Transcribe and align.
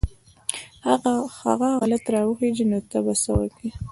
هغه 1.45 1.69
غلط 1.81 2.03
راوخېژي 2.13 2.65
نو 2.71 2.79
ته 2.89 2.97
به 3.05 3.13
څه 3.23 3.31
وکې. 3.39 3.69